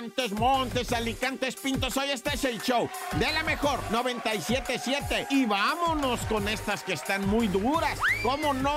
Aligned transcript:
Montes, 0.00 0.32
Montes, 0.32 0.92
Alicantes, 0.94 1.56
Pintos. 1.56 1.94
Hoy 1.98 2.08
este 2.10 2.32
es 2.32 2.44
el 2.46 2.58
show 2.62 2.88
de 3.18 3.32
la 3.32 3.42
mejor 3.42 3.78
977. 3.90 5.26
Y 5.28 5.44
vámonos 5.44 6.20
con 6.20 6.48
estas 6.48 6.82
que 6.82 6.94
están 6.94 7.28
muy 7.28 7.48
duras. 7.48 7.98
¿Cómo 8.22 8.54
no 8.54 8.72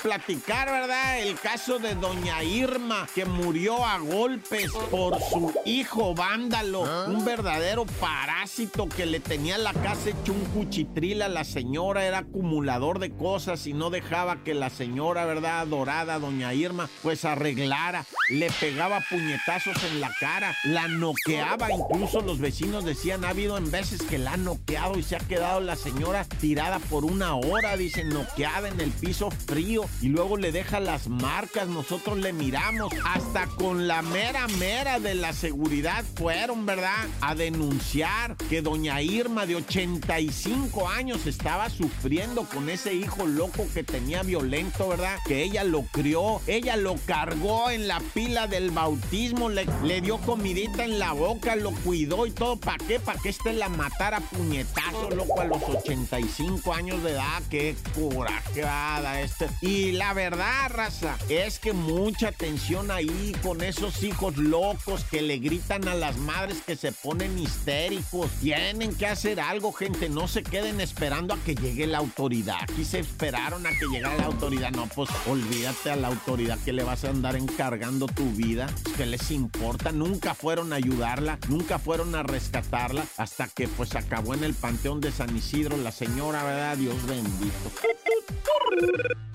platicar, 0.00 0.70
verdad? 0.70 1.18
El 1.18 1.34
caso 1.40 1.80
de 1.80 1.96
Doña 1.96 2.44
Irma, 2.44 3.08
que 3.16 3.24
murió 3.24 3.84
a 3.84 3.98
golpes 3.98 4.70
por 4.92 5.20
su 5.20 5.52
hijo 5.64 6.14
vándalo. 6.14 6.84
¿Ah? 6.86 7.06
Un 7.08 7.24
verdadero 7.24 7.84
parásito 7.86 8.88
que 8.88 9.06
le 9.06 9.18
tenía 9.18 9.58
la 9.58 9.72
casa 9.72 10.10
hecho 10.10 10.32
un 10.32 10.44
cuchitril 10.44 11.22
a 11.22 11.28
la 11.28 11.42
señora. 11.42 12.04
Era 12.04 12.18
acumulador 12.18 13.00
de 13.00 13.10
cosas 13.10 13.66
y 13.66 13.72
no 13.72 13.90
dejaba 13.90 14.44
que 14.44 14.54
la 14.54 14.70
señora, 14.70 15.24
¿verdad? 15.24 15.60
Adorada, 15.60 16.20
Doña 16.20 16.54
Irma, 16.54 16.88
pues 17.02 17.24
arreglara. 17.24 18.04
Le 18.28 18.50
pegaba 18.60 19.00
puñetazos 19.10 19.82
en 19.84 20.00
la 20.00 20.14
cara, 20.20 20.43
la 20.64 20.88
noqueaba, 20.88 21.68
incluso 21.70 22.20
los 22.20 22.38
vecinos 22.38 22.84
decían, 22.84 23.24
ha 23.24 23.30
habido 23.30 23.56
en 23.56 23.70
veces 23.70 24.02
que 24.02 24.18
la 24.18 24.32
ha 24.32 24.36
noqueado 24.36 24.98
y 24.98 25.02
se 25.02 25.16
ha 25.16 25.20
quedado 25.20 25.60
la 25.60 25.76
señora 25.76 26.24
tirada 26.24 26.78
por 26.78 27.04
una 27.04 27.34
hora, 27.34 27.76
dicen, 27.76 28.08
noqueada 28.08 28.68
en 28.68 28.80
el 28.80 28.90
piso 28.90 29.30
frío 29.30 29.84
y 30.00 30.08
luego 30.08 30.36
le 30.36 30.52
deja 30.52 30.80
las 30.80 31.08
marcas, 31.08 31.68
nosotros 31.68 32.18
le 32.18 32.32
miramos, 32.32 32.92
hasta 33.04 33.46
con 33.46 33.86
la 33.86 34.02
mera 34.02 34.46
mera 34.58 35.00
de 35.00 35.14
la 35.14 35.32
seguridad 35.32 36.04
fueron, 36.16 36.66
¿verdad? 36.66 37.06
A 37.20 37.34
denunciar 37.34 38.36
que 38.48 38.62
doña 38.62 39.02
Irma 39.02 39.46
de 39.46 39.56
85 39.56 40.88
años 40.88 41.26
estaba 41.26 41.70
sufriendo 41.70 42.44
con 42.44 42.68
ese 42.68 42.94
hijo 42.94 43.26
loco 43.26 43.66
que 43.72 43.84
tenía 43.84 44.22
violento, 44.22 44.88
¿verdad? 44.88 45.18
Que 45.26 45.42
ella 45.42 45.64
lo 45.64 45.82
crió, 45.82 46.40
ella 46.46 46.76
lo 46.76 46.96
cargó 47.06 47.70
en 47.70 47.88
la 47.88 48.00
pila 48.12 48.46
del 48.46 48.70
bautismo, 48.70 49.48
le, 49.48 49.66
le 49.82 50.00
dio 50.00 50.18
comidita 50.34 50.84
en 50.84 50.98
la 50.98 51.12
boca, 51.12 51.54
lo 51.54 51.70
cuidó 51.70 52.26
y 52.26 52.32
todo. 52.32 52.56
¿Para 52.56 52.84
qué? 52.84 52.98
¿Para 52.98 53.20
que 53.20 53.28
este 53.28 53.52
la 53.52 53.68
matara 53.68 54.18
puñetazo, 54.18 55.10
loco, 55.10 55.40
a 55.40 55.44
los 55.44 55.62
85 55.62 56.74
años 56.74 57.04
de 57.04 57.12
edad? 57.12 57.40
Qué 57.48 57.76
corajeada 57.94 59.20
este. 59.20 59.48
Y 59.60 59.92
la 59.92 60.12
verdad, 60.12 60.70
raza, 60.70 61.16
es 61.28 61.60
que 61.60 61.72
mucha 61.72 62.28
atención 62.30 62.90
ahí 62.90 63.32
con 63.44 63.62
esos 63.62 64.02
hijos 64.02 64.36
locos 64.36 65.04
que 65.04 65.22
le 65.22 65.38
gritan 65.38 65.86
a 65.86 65.94
las 65.94 66.16
madres 66.16 66.62
que 66.66 66.74
se 66.74 66.90
ponen 66.90 67.38
histéricos. 67.38 68.28
Tienen 68.40 68.92
que 68.96 69.06
hacer 69.06 69.38
algo, 69.38 69.72
gente. 69.72 70.08
No 70.08 70.26
se 70.26 70.42
queden 70.42 70.80
esperando 70.80 71.34
a 71.34 71.38
que 71.44 71.54
llegue 71.54 71.86
la 71.86 71.98
autoridad. 71.98 72.56
Aquí 72.60 72.84
se 72.84 72.98
esperaron 72.98 73.68
a 73.68 73.70
que 73.70 73.86
llegara 73.86 74.16
la 74.16 74.26
autoridad. 74.26 74.72
No, 74.72 74.88
pues 74.88 75.10
olvídate 75.28 75.92
a 75.92 75.96
la 75.96 76.08
autoridad 76.08 76.58
que 76.64 76.72
le 76.72 76.82
vas 76.82 77.04
a 77.04 77.10
andar 77.10 77.36
encargando 77.36 78.06
tu 78.06 78.28
vida. 78.32 78.66
que 78.96 79.06
les 79.06 79.30
importa? 79.30 79.84
nunca 79.92 80.23
fueron 80.32 80.72
a 80.72 80.76
ayudarla, 80.76 81.38
nunca 81.48 81.78
fueron 81.78 82.14
a 82.14 82.22
rescatarla, 82.22 83.04
hasta 83.18 83.48
que 83.48 83.68
pues 83.68 83.94
acabó 83.94 84.32
en 84.32 84.44
el 84.44 84.54
Panteón 84.54 85.02
de 85.02 85.12
San 85.12 85.36
Isidro 85.36 85.76
la 85.76 85.92
señora, 85.92 86.42
¿verdad? 86.44 86.78
Dios 86.78 87.04
bendito. 87.06 87.70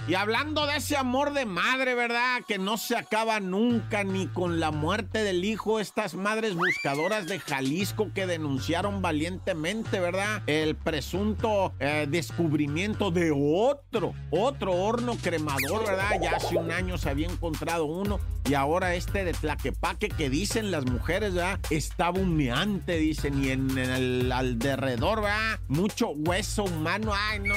Y 0.08 0.16
hablando 0.16 0.66
de 0.66 0.78
ese 0.78 0.98
amor 0.98 1.34
de 1.34 1.46
madre, 1.46 1.94
¿verdad? 1.94 2.42
Que 2.48 2.58
no 2.58 2.78
se 2.78 2.98
acaba 2.98 3.40
nunca 3.40 4.04
ni 4.04 4.26
con 4.26 4.60
la 4.60 4.72
muerte 4.72 5.22
del 5.22 5.46
hijo, 5.46 5.80
estas 5.80 6.16
madres 6.16 6.56
buscadoras 6.56 7.28
de 7.28 7.40
Jalisco 7.40 8.12
que 8.16 8.26
denunciaron 8.26 9.04
valientemente, 9.04 10.00
¿verdad? 10.00 10.42
El 10.48 10.76
presunto 10.76 11.74
eh, 11.80 12.08
descubrimiento 12.10 13.12
de 13.12 13.32
otro, 13.32 14.16
otro 14.32 14.74
horno 14.74 15.16
cremador, 15.22 15.86
¿verdad? 15.86 16.20
Ya 16.20 16.38
hace 16.38 16.58
un 16.58 16.72
año 16.72 16.98
se 16.98 17.12
había 17.12 17.28
encontrado 17.28 17.86
uno 17.86 18.20
y 18.50 18.56
ahora 18.56 18.96
este 18.96 19.24
de 19.26 19.34
Tlaquepaque 19.34 20.10
que 20.10 20.28
dicen 20.28 20.72
las 20.72 20.84
mujeres, 20.86 21.36
¿verdad? 21.36 21.60
Está 21.70 22.10
humeante, 22.10 22.98
dicen, 22.98 23.44
y 23.44 23.52
en, 23.52 23.78
el 23.78 24.32
alrededor, 24.32 25.22
¿verdad? 25.22 25.60
Mucho 25.68 26.10
hueso 26.10 26.64
humano, 26.64 27.12
ay, 27.14 27.42
no. 27.42 27.54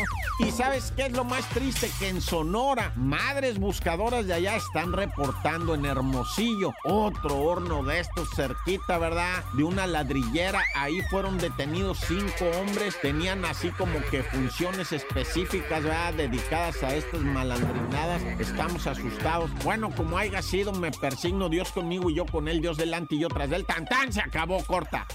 ¿Y 0.47 0.51
sabes 0.51 0.93
qué 0.95 1.07
es 1.07 1.13
lo 1.13 1.25
más 1.25 1.49
triste? 1.49 1.91
Que 1.99 2.09
en 2.11 2.21
Sonora, 2.21 2.93
madres 2.97 3.59
buscadoras 3.59 4.27
de 4.27 4.35
allá 4.35 4.57
están 4.57 4.93
reportando 4.93 5.75
en 5.75 5.87
Hermosillo 5.87 6.75
otro 6.85 7.39
horno 7.39 7.83
de 7.85 8.01
estos 8.01 8.29
cerquita, 8.37 8.99
¿verdad? 8.99 9.45
De 9.55 9.65
una 9.65 9.87
ladrillera. 9.87 10.63
Ahí 10.75 11.01
fueron 11.09 11.39
detenidos 11.39 12.01
cinco 12.07 12.45
hombres. 12.61 13.01
Tenían 13.01 13.47
así 13.47 13.71
como 13.71 13.99
que 14.11 14.23
funciones 14.25 14.93
específicas, 14.93 15.85
¿verdad? 15.85 16.13
Dedicadas 16.13 16.83
a 16.83 16.95
estas 16.95 17.23
malandrinadas. 17.23 18.23
Estamos 18.39 18.87
asustados. 18.87 19.51
Bueno, 19.65 19.91
como 19.91 20.19
haya 20.19 20.43
sido, 20.43 20.82
me 20.83 20.91
persigno 20.91 21.49
Dios 21.49 21.71
conmigo 21.71 22.11
y 22.11 22.17
yo 22.17 22.27
con 22.27 22.49
él, 22.49 22.61
Dios 22.61 22.77
delante 22.77 23.15
y 23.15 23.21
yo 23.21 23.29
tras 23.29 23.49
del 23.49 23.65
tan 23.65 23.87
se 24.13 24.21
acabó 24.21 24.63
corta. 24.65 25.07